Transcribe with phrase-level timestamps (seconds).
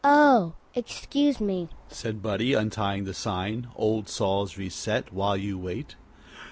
[0.03, 5.93] "Oh, excuse me," said Buddie, untying the sign, OLD SAWS RESET WHILE YOU WAIT.